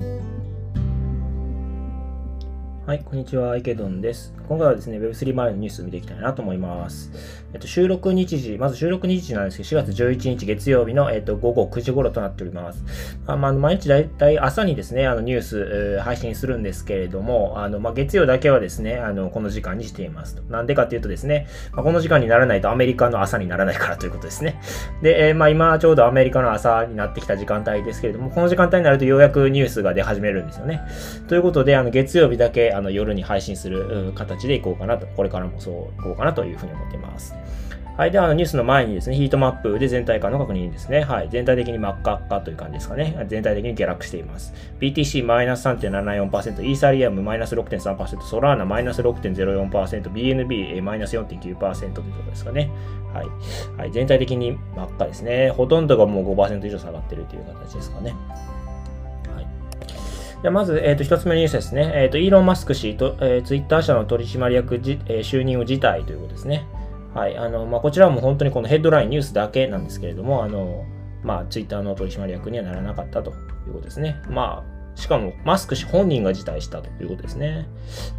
[0.00, 0.33] thank you
[2.86, 4.34] はい、こんにちは、池ドンです。
[4.46, 7.10] 今回はですね、Web3 周りのニュースを見ていきたいなと思います。
[7.54, 12.84] えっと、収録日時、まず収録日時なんですけど、4月11日月曜日の、えっと、午後9時頃となっております。
[13.26, 20.42] あ、まあ、毎日だいたい朝にですね、あの、ニュース、え配信するんですけれども、あの、まあ、月曜だけはですね、あの、この時間にしています。
[20.50, 24.60] なんでかっていうとですね、まあ、この時間にならないとアメリカの朝にならないからということですね。
[25.00, 30.82] で、えー、まあ、今ちょうどアメリカの朝になってきた時間帯ですけれども、この時間帯になるとようやくニュースが出始めるんですよね。
[31.28, 37.34] ということで、あの、月曜日だけ、あの、夜に配信する形でいこうかなと、これからもそういこうかなというふうに思っています。
[37.96, 38.10] はい。
[38.10, 41.02] では、ニュースの前にですね、ヒートマップで全体感の確認ですね。
[41.02, 41.28] はい。
[41.30, 43.24] 全体的に真っ赤っかという感じですかね。
[43.28, 44.52] 全体的に下落しています。
[44.80, 52.68] BTC マイナス3.74%、イーサリアムマイナス6.3%、ソラーナマイナス6.04%、BNB マイナス4.9%というところですかね。
[53.12, 53.26] はい。
[53.78, 53.92] はい。
[53.92, 55.50] 全体的に真っ赤ですね。
[55.50, 58.12] ほとんどがもう5%以上下がってるという形ですかね。
[60.44, 61.90] じゃまず、えー、と1つ目のニュースですね。
[61.94, 66.66] えー、とイーロン・マスク氏と、えー、ツイッター社の取締役じ、えー、就任を辞退ということですね。
[67.14, 67.38] はい。
[67.38, 70.84] あの、まあ、こちらも本当にこのヘッドライン、ニュースだけなんですけれども、あの、
[71.22, 74.20] まあ、ツイッターの取締役にはならなかったということですね。
[74.28, 74.62] ま
[74.96, 77.66] あ、しかも、マスク氏本人が辞退したということですね。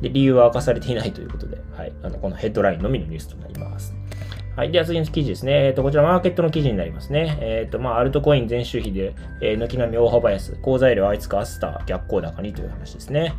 [0.01, 1.93] で、理由は明かされていないということで、はい。
[2.01, 3.93] あの、このヘッドラインのみのニュースとなります。
[4.55, 4.71] はい。
[4.71, 5.65] では次の記事ですね。
[5.65, 7.37] えっ、ー、と、こちらマーケットの記事になりますね。
[7.41, 13.33] えっ、ー、と、まあ、アルトコイン全周比で、えー、軒並み大幅安、好材料あいつかアスター逆行高にという話ですね。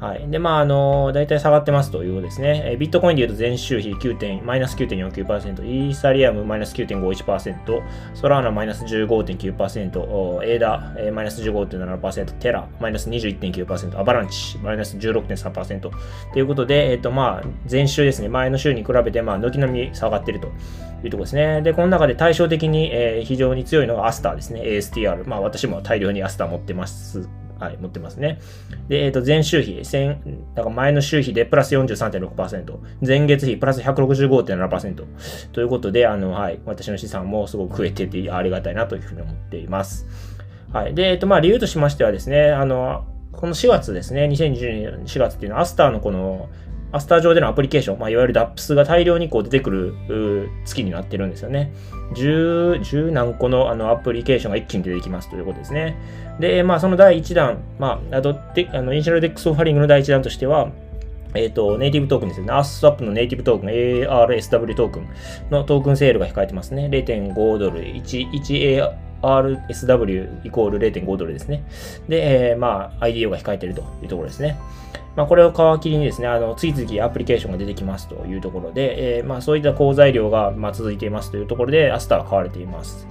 [0.00, 0.30] はい。
[0.30, 2.62] で、まあ、あの、大体下がってますということですね。
[2.66, 7.82] えビットコインで言うと前週比9点、マイナス9.49%、イーサリアムマイナス9.51%、
[8.14, 15.92] ソラーナマイナス15.9%、エーダ、えマイナス15.7%、テラマイナス21.9%、アバランチマイナス16.3%と
[16.36, 20.46] いうことで、えっ、と、まあ、前週ですね、前の週に比べて、まあ、軒並み下がってると
[21.02, 21.60] いうところですね。
[21.62, 25.28] で、この中で対照的に、えー、非常に強いのがアスターですね、ASTR。
[25.28, 27.28] まあ、私も大量にアスター持ってます
[27.58, 28.40] はい、持ってますね。
[28.88, 29.82] で、えっ、ー、と、前週比、
[30.54, 35.04] だから前の週比でプラス43.6%、前月比プラス165.7%
[35.52, 40.06] ということで、あの、はい、私の資産もすごく増えててありがたいなというふうに思っています。
[40.72, 40.94] はい。
[40.94, 46.48] で、えっ、ー、と、まあ、理由としましてはですね、あの、この4月ですね、2020年4月っていうのは、アスターのこの、
[46.90, 51.72] アスター上でのアプリケーション、まあ、いわゆる DApps が大量にこう出てくる月になってるんですよね。
[52.14, 55.96] 10、何個のあのアプリケーションが一気に出てきますということですね。
[56.40, 60.70] で、まあ、その第1弾、まあ、あとあの Initial DEX Offering の第1弾としては、
[61.34, 62.50] えっ、ー、と、ネイティブトークンですね。
[62.50, 65.08] アースワップのネイティブトークン、ARSW トークン
[65.50, 66.88] のトークンセールが控えてますね。
[66.90, 71.64] 0.5ドル、1、1AR、RSW イコール0.5ドルですね。
[72.08, 74.58] で、えー、まあ、IDO が控えているというところですね。
[75.16, 83.06] まあ、これを皮切りにですね、あの、次々アプリケーションが出てきますというところで、えー、まあ、そういった好材料が、まあ、続いていますというところで、アスターは買われています。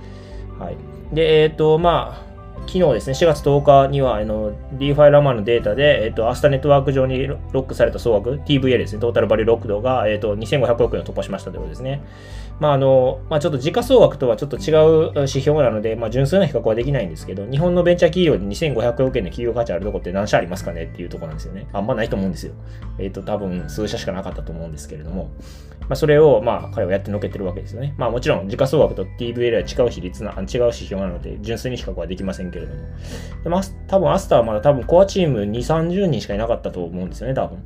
[0.57, 0.77] はい。
[1.13, 2.27] で、えっ、ー、と、まあ、
[2.67, 12.01] 昨日ですね、4月10日には、あの、DeFi ラマのデータで、えっ、と、アスタネットワーク上にロックされた総額、TVA ですね、トータルバリューロック度が、えっ、と、2500億円を突破しましたということですね。
[12.59, 14.73] まあ、あの、まあ、ちょっと時価総額とはちょっと違
[15.09, 21.67] う指標なので、まあ、純粋な比較はできないんですけど、日本のベンチャー企業で2500億円の企業価値あるとこって何社ありますかねっていうとこなんですよね。
[21.73, 22.53] あんまないと思うんですよ。
[22.97, 25.31] えっ、と、多分数社しかなかったと思うんですけれども、
[25.81, 27.95] まあ、それを、まあ、彼はやってのけてるわけですよね。
[27.97, 32.81] まあ、もちろん、時価総額と TVA は違う比率な、違う指標なので、純粋に比較はできませんけれども。
[33.43, 37.59] でまあ、多分、アスターはまだ多分、コアチーム2、30人しかいなかったと思うんですよね、多分。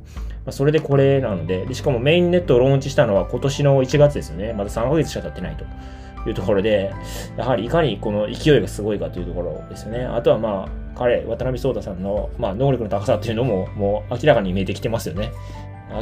[0.44, 4.52] まあ、それでこれなのでで、しかもメインネットをローンチしたのは今年の1月ですよね。
[4.52, 5.64] まだ3ヶ月しか経ってないと。
[6.24, 6.92] いうところで、
[7.36, 10.04] やはりいかにこの勢いがすごいかというところですよね。
[10.04, 15.32] あとはまあ、彼、渡辺壮太さんの、まあ、能力の高さっていうのも、もう明らかに見えてきてますよね。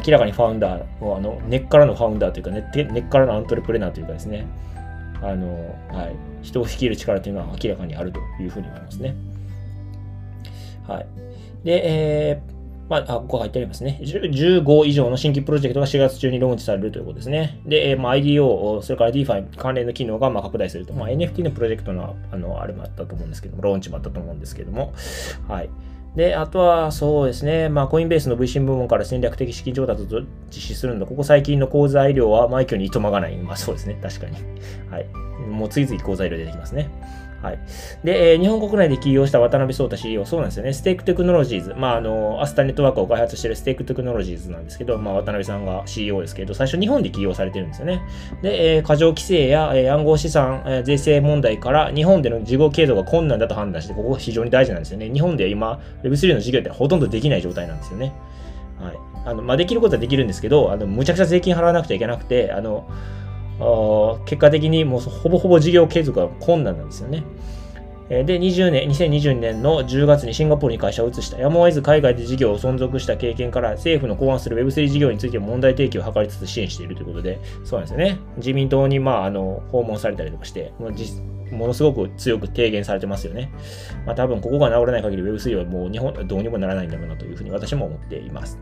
[0.04, 4.46] 明らかにファウンダー、もうあの根っからのファウンダーというか、ね、根っからのアントレプレナーというかですね、
[5.22, 9.14] あの、はい、人を率いる力というのは明らかにあるというふうに思いますね。
[10.86, 11.06] はい。
[11.64, 12.59] で、えー、
[12.90, 14.00] まあ、ここ入ってありますね。
[14.02, 17.60] 15以上の新規プロジェクトが4月中にローンチされるということですね。
[17.64, 20.92] で、まあ、IDO、それから DeFi 関連の機能がまあ拡大すると。
[20.92, 24.92] まあ、NFT のプロジェクトの、あの、あれもあったと思うんですけども、ローンチもあったと思うんですけども、
[25.46, 25.70] はい。
[26.16, 31.06] で、あとはそうですね、まあ、コインベースの VC 部門から戦略的資金調達を実施するんだ。
[31.06, 33.36] ここ最近の口材料は枚挙にいとまがない。
[33.36, 34.36] まあそうですね、確かに。
[34.90, 35.06] はい。
[35.48, 36.90] もう次々口材料出てきますね。
[37.42, 37.58] はい。
[38.04, 40.74] で、えー、日本国内で起業した渡辺創太 CEO、そうなんですよね。
[40.74, 41.74] ステークテクノロジーズ。
[41.74, 48.02] まあ、あの、アスタネットワークを開発しているステークテクノロジーズなんですけど、まあ、渡辺さんが CEO ですけど、最初日本で起業されてるんですよね。
[48.42, 55.08] で、えー、過剰規制や、えー、暗号資産、えー、税制問題から日本での事業継続が困難だと判断して、ここが非常に大事なんですよね。
[55.10, 58.12] 日本で今、Web3 の事業ってほとんどできない状態なんですよね。
[58.78, 58.96] はい。
[59.24, 62.86] あの、まあ、できることはできるんですけど、あの、むちゃくちゃ税金払わなくちゃいけなくて、あの、
[64.24, 67.24] 結果的にもうほぼほぼ事業継続が困難なんですよね。
[68.08, 71.38] で、20年、2020年の10月にシンガポールに会社を移した。
[71.38, 78.18] やむを得ず海外で事業を存続した経験から、政府の考案する Web3 事業についても問題提起を図りつつ支援しているということで、そうなんですよね。
[78.38, 81.22] 自民党に、まあ、あの、訪問されたりとかして、もう実
[81.52, 83.50] ものすごく強く提言されてますよね。
[84.06, 88.58] まあ多分ここが治らない限り Web3 はもう日本どうにもならないんだろうなというふうに私も思っています。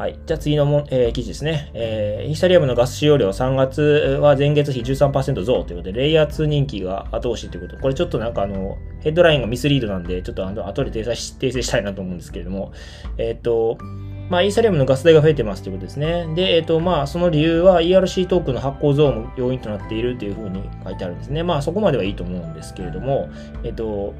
[0.00, 0.18] はい。
[0.24, 1.70] じゃあ次のも、えー、記事ですね。
[1.74, 7.82] えー、イーサリアムのガス使用量3月は前月比13%増ということで、レイヤー2人気が後押しということ。
[7.82, 12.72] これちょっとなんかあの、ヘッドラインがミスリードなんで、ちょっとあの後で訂正訂正したいなと思うんですけれども、
[13.18, 13.76] えっ、ー、と、
[14.30, 16.26] まあ、イーサリアムのガス代が増えてますということですね。
[16.34, 21.42] で、えっ、ー、と、まあ、その理由は ERC トークンの発行増も要因となっているというふうに書いてあるんですね。
[21.42, 23.28] まあ、そこまではいいと思うんですけれども、
[23.64, 24.14] えっ、ー、と、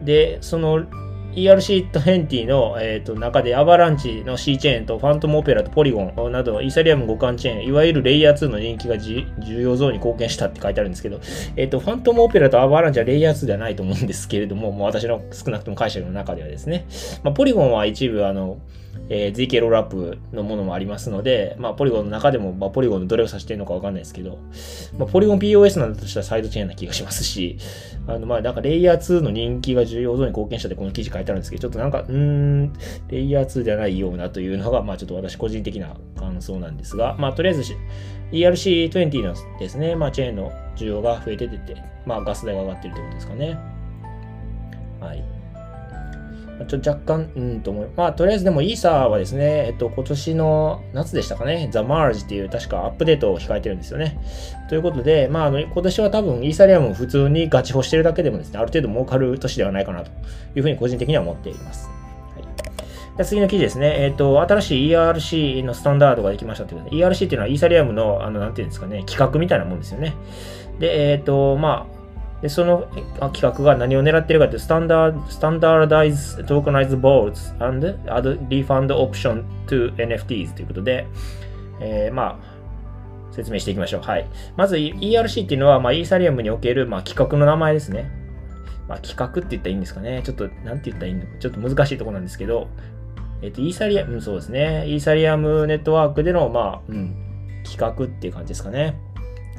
[0.00, 0.86] で、その
[1.34, 11.20] ERC20 の、えーと、中でアバランチの C チェーンとファントムオペラとポリゴンなどイーサリアム互換チェーン、いわゆるレイヤー2の人気が重要増に貢献したって書いてあるんですけど、
[11.56, 16.86] えっ、ー、と、ファントムオペラとアバランチはレイヤー2ではないと思うんですけれども、もう私の少なくとも解釈の中ではですね、
[17.22, 18.58] まあ、ポリゴンは一部あの、
[19.08, 24.38] えー、ZK ロールアップのものもありますので、まあ、ポリゴンの中でも、まあ、ポリゴンのどれを指しているのかわかんないですけど、
[24.96, 27.58] まあ、ポリゴン POS なんだとしたらサイドチェーンな気がしますし、
[28.06, 32.72] あの、まあ、なんかレイヤー2の人気が重要度に貢献したってこの記事書いてあるんですけど、ちょっとなんか、うーん、
[33.08, 37.74] レイヤー2ではないようなというのが、まあ、ちょっと私個人的な感想なんですが、まあ、とりあえず
[38.32, 41.76] ERC20 のですね、まあ、チェーンの需要が増えててて、
[42.06, 43.58] まあ、ガス代が上がってるということですかね。
[45.00, 45.31] はい。
[46.66, 47.90] ちょ若干、うんと思う。
[47.96, 54.18] まあ、とりあえずでもイーサーはですね、えっと、今年の夏でしたかね、ザ・マージっていう確かアップデートを控えてるんですよね。
[54.68, 60.10] ということで、まあ、あの、今年は多分イーサリアムを普通にガチホしてるだけでもですね、ある程度儲かる年ではないかなと
[60.54, 61.90] いうふうに個人的には思っています。
[63.16, 64.04] で次の記事ですね。
[64.04, 70.14] えっ、ー、と、新しい ERC のスタンダードができましたということで、ERC っていうのはイーサリアムの、あの、なんていうんですかね、企画みたいなもんですよね。
[70.78, 71.91] で、えっ、ー、と、まあ、
[72.42, 72.88] で、その
[73.32, 81.06] 企画が何を狙ってるかというと、スタンダー、スタンダードダイズ、トークナイズボールズ and add refund option to NFTs ということで、
[81.80, 84.02] えー、まあ、説明していきましょう。
[84.02, 84.26] はい。
[84.56, 88.10] まず ERC っていうのは、まあ、イーサリアムにおける、まあ、企画の名前ですね。
[88.88, 90.22] まあ、企画って言ったらいいんですかね。
[90.24, 91.22] ちょっと、なんて言ったらいいの？
[91.22, 92.68] か、ちょっと難しいところなんですけど、
[93.40, 94.84] えっ、ー、と、イーサリアム、そうですね。
[94.88, 98.98] イーサリアムネットワークでの、まあ、うん、企画っていう感じですかね。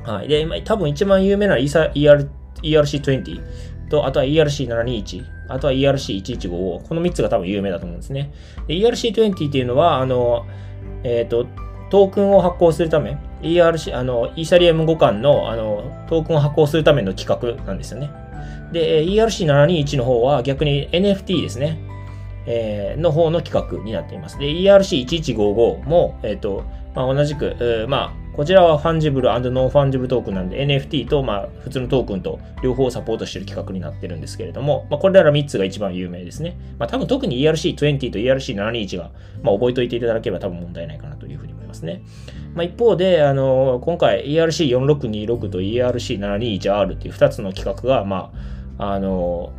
[0.03, 0.27] はい。
[0.27, 2.30] で、今、多分一番有名なイーサ ER
[2.63, 3.42] ERC20
[3.89, 8.33] と、あとは ERC721、あとは ERC1155、この3つが多分有名だと思うんですね。
[8.68, 10.45] ERC20 っていうのは、あの、
[11.04, 11.48] えっ、ー、と、
[11.89, 18.10] トークンを発行するため、ERC、あの、イーサリアム互換の、あの、トークンを発行するための規格なんですよね。
[18.71, 21.77] で、ERC721 の方は逆に NFT ですね。
[22.45, 24.38] えー、の方の規格になっています。
[24.38, 26.63] で、ERC1155 も、えっ、ー、と、
[26.95, 36.57] まあ、同じく、えー、まあ、こちらは fungible non-fungible token なんで NFT と、まあ、普通のトークンと両方サポートしてる規格になってるんですけれども、まあ、これら3つが一番有名ですね。
[36.80, 39.12] まあ、多分特に ERC20 と ERC721 が、
[39.44, 42.01] まあ、覚えておいていただければ多分問題ないかなというふうに思いますね。
[42.56, 48.31] まあ、一方で、あの、今回 ERC4626 と ERC721R っていう2つの企画が、ま
[48.80, 49.53] あ、あの、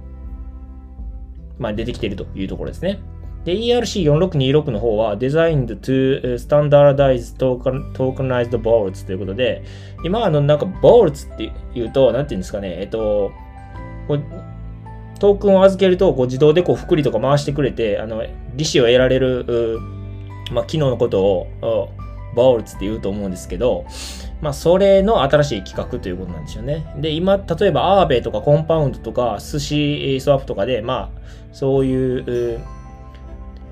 [1.59, 2.99] まあ、出てきているというところですね。
[3.45, 9.63] で、ERC4626 の方は Designed to Standardize Tokenized Vaults ということで、
[10.05, 13.33] 今あのなんか Vaults って言うと、なんて言うんですかね、えっと、
[15.19, 18.23] トークンを預けるとこう自動でこう福利とか回してくれて、あの、
[18.55, 19.79] 利子を得られる、
[20.53, 21.91] まあ、機能のことを、
[22.35, 23.87] バオルツって言うと思うんですけど、
[24.41, 26.85] まあ、それの新しい企画ということなんですよね。
[26.99, 31.21] で、今、例えば、アーベとかコンパウンドとか、寿司スワップとかで、まあ、
[31.53, 32.61] そういう、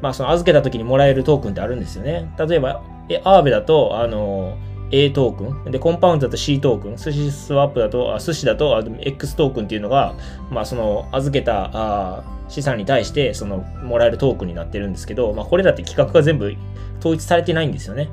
[0.02, 2.30] まあ、その預けた時にもらえるトークンってあるんですよね。
[2.38, 4.58] 例えば、えアーベだと、あの、
[4.90, 5.70] A トークン。
[5.70, 6.96] で、コンパウンドだと C トークン。
[6.96, 10.14] 寿司スワップだと、あ寿司だとあ X トークンっていうのが、
[10.50, 16.52] まあ、その預けたあ資産に対して、その、もらえるトークンになってるんですけど、まあ、これだって規格が全部
[16.98, 18.10] 統一されてないんですよね。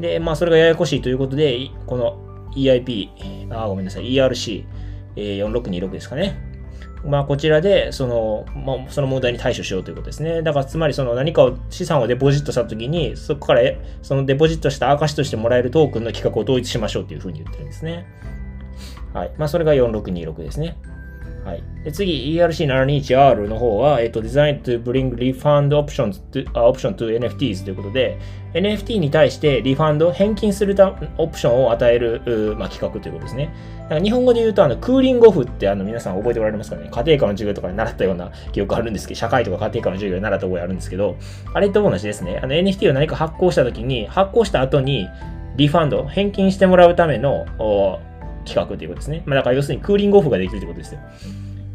[0.00, 3.08] で、まあ、それがややこしいということで、この EIP、
[3.50, 4.64] あ、ごめんなさい、erc
[5.16, 5.70] え46。
[5.70, 6.51] 26ですかね。
[7.04, 10.42] まあ、こちらで、その、まあ、その問題に対処しようということですね。
[10.42, 13.62] だから、つまり、その何かを、資産をデポジットしたときに、そこから、
[14.02, 18.06] そのデポジットした証としてもらえるトークンの企画を統一しましょうというふうに言ってるんですね。
[19.12, 19.32] はい。
[19.36, 20.76] まあ、それが4626ですね。
[21.44, 21.62] はい。
[21.84, 28.18] で次、ERC721R の方は、えっと、Design to bring refund options to, uh, option to NFTs ということで、
[28.54, 33.52] NFT に対してリファンド、返金するたオプションを与える、まあ、企画ということですね。
[33.88, 36.88] だか日本語で言うと、あの、クーリングオフってあの皆さん覚えておられますかね？
[36.90, 41.16] 家庭科の授業とかで習ったような記憶あるんですけど、社会とか家庭科の授業で習った覚えあるんですけど、
[41.54, 42.38] あれと同じですね。
[42.42, 45.08] あの、NFT を何か発行したときに、発行した後に、
[45.56, 47.46] リファンド、返金してもらうための、
[48.44, 49.22] 企画ということですね。
[49.26, 51.00] まあ、だから要するにクーリングオフができるということですよ。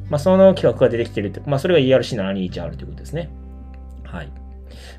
[0.09, 3.29] まあ、その企画が出てきてるって、まあ、それが ERC721R ということですね。
[4.03, 4.29] はい。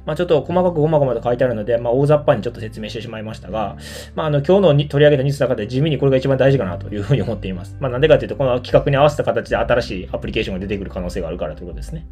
[0.04, 3.76] まあ、ちょっと細かくごまごまと書いてあるので、まあ、大雑把にちょっと説明してしまいましたが、
[4.14, 7.76] まあ、あの、今日の取り上げたニュースの中で地味にこれが一番大事かなというふうに思っています。
[7.80, 12.06] まあ、なんでかというと、この企画に合わせた形で新しいアプリケーションが出てくる可能性があるからということですね。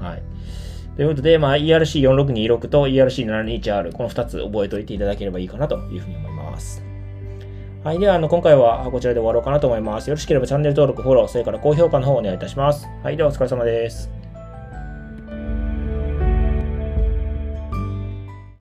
[0.00, 0.22] はい。
[0.96, 6.91] ということで、まあ、ERC4626 と ERC721R、この2つ覚えておいていただければいいかなというふうに思います。
[7.84, 7.98] はい。
[7.98, 10.08] では、あの、今回はこちらで終わろうかなと思います。
[10.08, 12.86] よろしければチャンネル登録、フォロー、それから高評価の方をお願いいたします。
[13.02, 13.16] はい。
[13.16, 14.21] では、お疲れ様です。